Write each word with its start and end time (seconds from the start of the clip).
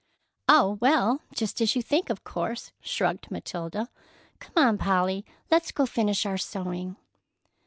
"Oh, 0.49 0.79
well, 0.81 1.21
just 1.35 1.61
as 1.61 1.75
you 1.75 1.83
think, 1.83 2.09
of 2.09 2.23
course," 2.23 2.71
shrugged 2.81 3.29
Matilda. 3.29 3.87
"Come 4.39 4.53
on, 4.57 4.77
Polly; 4.79 5.23
let's 5.51 5.71
go 5.71 5.85
finish 5.85 6.25
our 6.25 6.39
sewing." 6.39 6.95